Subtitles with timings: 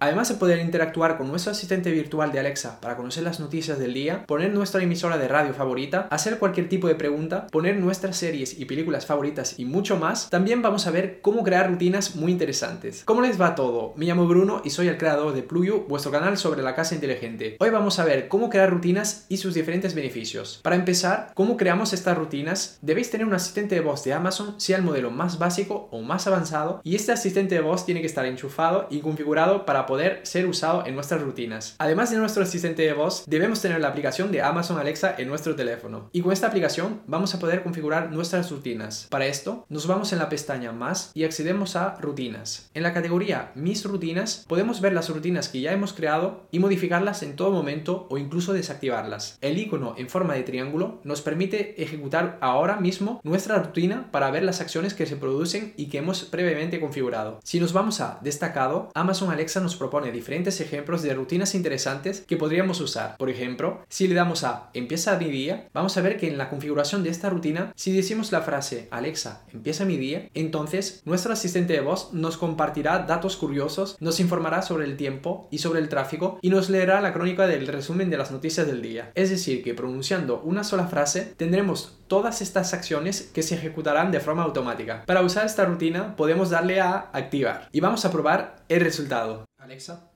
[0.00, 3.94] Además de poder interactuar con nuestro asistente virtual de Alexa para conocer las noticias del
[3.94, 8.60] día, poner nuestra emisora de radio favorita, hacer cualquier tipo de pregunta, poner nuestras series
[8.60, 13.02] y películas favoritas y mucho más, también vamos a ver cómo crear rutinas muy interesantes.
[13.06, 13.92] ¿Cómo les va todo?
[13.96, 17.56] Me llamo Bruno y soy el creador de Pluyo, vuestro canal sobre la casa inteligente.
[17.58, 20.60] Hoy vamos a ver cómo crear rutinas y sus diferentes beneficios.
[20.62, 22.78] Para empezar, ¿cómo creamos estas rutinas?
[22.82, 26.28] Debéis tener un asistente de voz de Amazon, sea el modelo más básico o más
[26.28, 30.46] avanzado, y este asistente de voz tiene que estar enchufado y configurado para poder ser
[30.46, 31.74] usado en nuestras rutinas.
[31.78, 35.56] Además de nuestro asistente de voz, debemos tener la aplicación de Amazon Alexa en nuestro
[35.56, 36.10] teléfono.
[36.12, 39.06] Y con esta aplicación vamos a poder configurar nuestras rutinas.
[39.10, 42.70] Para esto, nos vamos en la pestaña Más y accedemos a Rutinas.
[42.74, 47.22] En la categoría Mis rutinas, podemos ver las rutinas que ya hemos creado y modificarlas
[47.22, 49.38] en todo momento o incluso desactivarlas.
[49.40, 54.42] El icono en forma de triángulo nos permite ejecutar ahora mismo nuestra rutina para ver
[54.42, 57.40] las acciones que se producen y que hemos previamente configurado.
[57.42, 62.36] Si nos vamos a Destacado, Amazon Alexa nos propone diferentes ejemplos de rutinas interesantes que
[62.36, 63.16] podríamos usar.
[63.16, 66.50] Por ejemplo, si le damos a Empieza mi día, vamos a ver que en la
[66.50, 71.72] configuración de esta rutina, si decimos la frase Alexa, empieza mi día, entonces nuestro asistente
[71.72, 76.38] de voz nos compartirá datos curiosos, nos informará sobre el tiempo y sobre el tráfico
[76.42, 79.12] y nos leerá la crónica del resumen de las noticias del día.
[79.14, 84.20] Es decir, que pronunciando una sola frase tendremos todas estas acciones que se ejecutarán de
[84.20, 85.04] forma automática.
[85.06, 89.47] Para usar esta rutina podemos darle a activar y vamos a probar el resultado.
[89.68, 90.08] Alexa,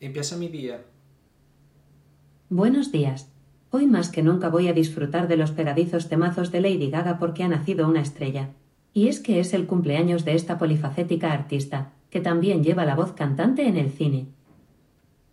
[0.00, 0.86] empieza mi día.
[2.48, 3.30] Buenos días.
[3.70, 7.42] Hoy más que nunca voy a disfrutar de los pegadizos temazos de Lady Gaga porque
[7.42, 8.52] ha nacido una estrella.
[8.94, 13.12] Y es que es el cumpleaños de esta polifacética artista, que también lleva la voz
[13.12, 14.28] cantante en el cine.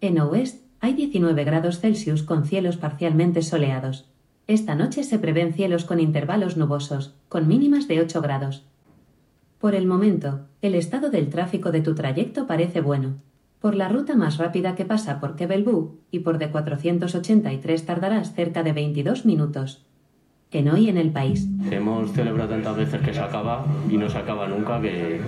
[0.02, 4.09] En Oest hay 19 grados Celsius con cielos parcialmente soleados.
[4.45, 8.66] Esta noche se prevén cielos con intervalos nubosos, con mínimas de 8 grados.
[9.58, 13.22] Por el momento, el estado del tráfico de tu trayecto parece bueno.
[13.64, 18.61] Por la ruta más rápida que pasa por Quebelbú y por de 483 tardarás cerca
[18.61, 19.86] de 22 minutos.
[20.52, 21.47] En hoy en el país.
[21.72, 25.21] Hemos celebrado tantas veces que se acaba y no se acaba nunca que,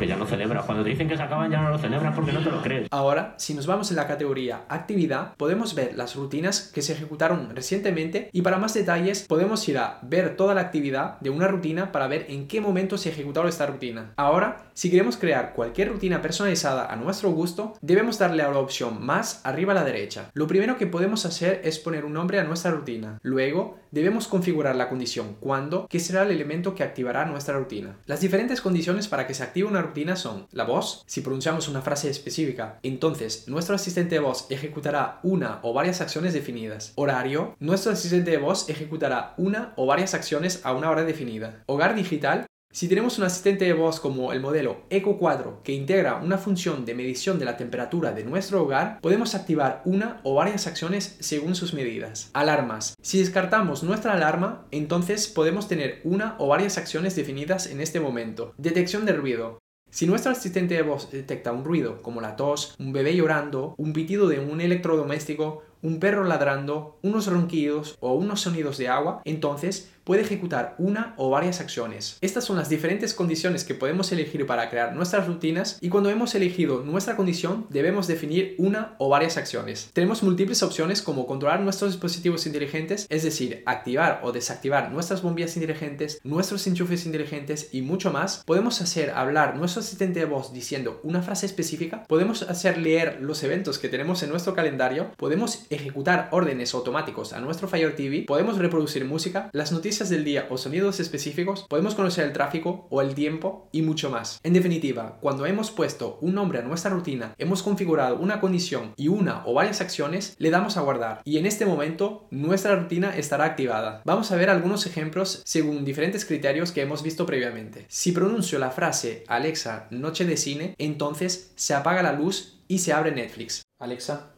[0.00, 0.62] que ya no celebra.
[0.62, 2.88] Cuando te dicen que se acaban ya no lo celebras porque no te lo crees.
[2.90, 7.54] Ahora, si nos vamos en la categoría actividad, podemos ver las rutinas que se ejecutaron
[7.54, 11.92] recientemente y para más detalles podemos ir a ver toda la actividad de una rutina
[11.92, 14.12] para ver en qué momento se ejecutó esta rutina.
[14.16, 19.04] Ahora, si queremos crear cualquier rutina personalizada a nuestro gusto, debemos darle a la opción
[19.04, 20.30] más arriba a la derecha.
[20.32, 23.18] Lo primero que podemos hacer es poner un nombre a nuestra rutina.
[23.22, 27.96] Luego, debemos configurar la condición cuando, que será el elemento que activará nuestra rutina.
[28.06, 31.82] Las diferentes condiciones para que se active una rutina son la voz, si pronunciamos una
[31.82, 36.92] frase específica, entonces nuestro asistente de voz ejecutará una o varias acciones definidas.
[36.96, 41.62] Horario, nuestro asistente de voz ejecutará una o varias acciones a una hora definida.
[41.66, 46.20] Hogar digital, si tenemos un asistente de voz como el modelo Eco 4 que integra
[46.22, 50.68] una función de medición de la temperatura de nuestro hogar, podemos activar una o varias
[50.68, 52.30] acciones según sus medidas.
[52.32, 52.94] Alarmas.
[53.02, 58.54] Si descartamos nuestra alarma, entonces podemos tener una o varias acciones definidas en este momento.
[58.56, 59.58] Detección de ruido.
[59.90, 63.92] Si nuestro asistente de voz detecta un ruido como la tos, un bebé llorando, un
[63.92, 69.90] pitido de un electrodoméstico, un perro ladrando, unos ronquidos o unos sonidos de agua, entonces
[70.04, 72.18] puede ejecutar una o varias acciones.
[72.20, 76.34] Estas son las diferentes condiciones que podemos elegir para crear nuestras rutinas y cuando hemos
[76.34, 79.90] elegido nuestra condición debemos definir una o varias acciones.
[79.92, 85.56] Tenemos múltiples opciones como controlar nuestros dispositivos inteligentes, es decir, activar o desactivar nuestras bombillas
[85.56, 88.42] inteligentes, nuestros enchufes inteligentes y mucho más.
[88.44, 93.42] Podemos hacer hablar nuestro asistente de voz diciendo una frase específica, podemos hacer leer los
[93.44, 98.58] eventos que tenemos en nuestro calendario, podemos ejecutar órdenes automáticos a nuestro Fire TV, podemos
[98.58, 103.14] reproducir música, las noticias del día o sonidos específicos, podemos conocer el tráfico o el
[103.14, 104.40] tiempo y mucho más.
[104.42, 109.08] En definitiva, cuando hemos puesto un nombre a nuestra rutina, hemos configurado una condición y
[109.08, 113.44] una o varias acciones, le damos a guardar y en este momento nuestra rutina estará
[113.44, 114.02] activada.
[114.04, 117.86] Vamos a ver algunos ejemplos según diferentes criterios que hemos visto previamente.
[117.88, 122.92] Si pronuncio la frase Alexa, noche de cine, entonces se apaga la luz y se
[122.92, 123.62] abre Netflix.
[123.78, 124.32] Alexa,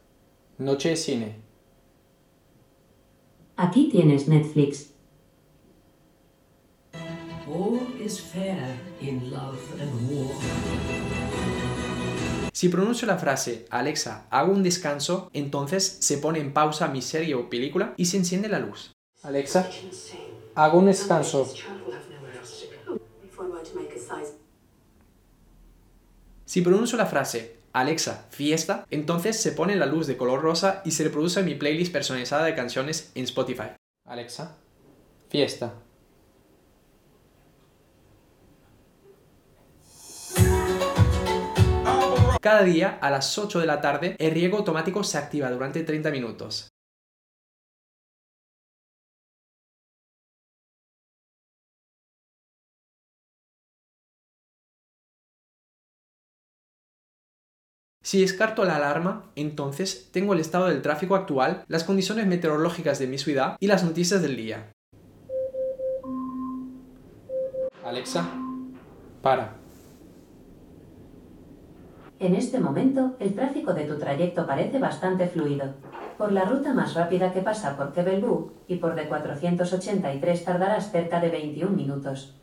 [0.63, 1.37] Noche de cine.
[3.57, 4.91] Aquí tienes Netflix.
[12.53, 17.35] Si pronuncio la frase Alexa, hago un descanso, entonces se pone en pausa mi serie
[17.35, 18.93] o película y se enciende la luz.
[19.25, 19.69] Alexa,
[20.55, 21.53] hago un descanso.
[26.45, 30.91] Si pronuncio la frase Alexa, fiesta, entonces se pone la luz de color rosa y
[30.91, 33.71] se reproduce mi playlist personalizada de canciones en Spotify.
[34.07, 34.59] Alexa,
[35.31, 35.73] fiesta.
[42.43, 46.11] Cada día a las 8 de la tarde el riego automático se activa durante 30
[46.11, 46.72] minutos.
[58.03, 63.07] Si descarto la alarma, entonces tengo el estado del tráfico actual, las condiciones meteorológicas de
[63.07, 64.73] mi ciudad y las noticias del día.
[67.85, 68.29] Alexa,
[69.23, 69.55] para.
[72.19, 75.75] En este momento, el tráfico de tu trayecto parece bastante fluido.
[76.19, 81.31] Por la ruta más rápida que pasa por Quebelbú y por D483 tardarás cerca de
[81.31, 82.37] 21 minutos.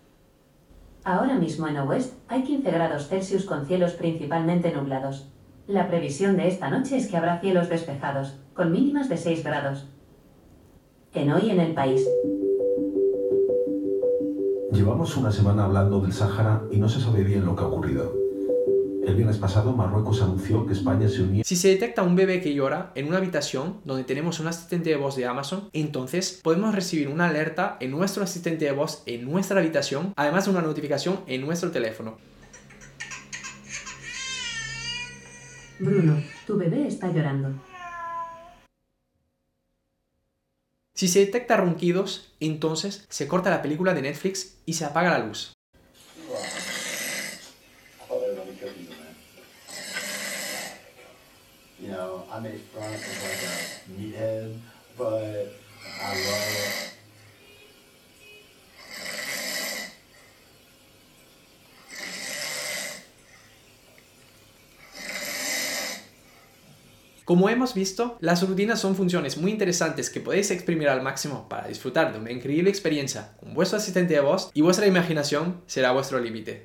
[1.04, 5.32] Ahora mismo en Oeste hay 15 grados Celsius con cielos principalmente nublados.
[5.70, 9.86] La previsión de esta noche es que habrá cielos despejados, con mínimas de 6 grados.
[11.14, 12.04] En hoy en el país.
[14.72, 18.16] Llevamos una semana hablando del Sáhara y no se sabe bien lo que ha ocurrido.
[19.06, 21.44] El viernes pasado Marruecos anunció que España se unía...
[21.46, 24.96] Si se detecta un bebé que llora en una habitación donde tenemos un asistente de
[24.96, 29.60] voz de Amazon, entonces podemos recibir una alerta en nuestro asistente de voz en nuestra
[29.60, 32.18] habitación, además de una notificación en nuestro teléfono.
[35.80, 37.54] Bruno, tu bebé está llorando.
[40.94, 45.26] Si se detecta ronquidos, entonces se corta la película de Netflix y se apaga la
[45.26, 45.54] luz.
[51.82, 54.52] You know, I made fun of like a meathead,
[54.98, 55.48] but
[56.02, 56.89] I love
[67.30, 71.68] Como hemos visto, las rutinas son funciones muy interesantes que podéis exprimir al máximo para
[71.68, 76.20] disfrutar de una increíble experiencia con vuestro asistente de voz y vuestra imaginación será vuestro
[76.20, 76.58] límite.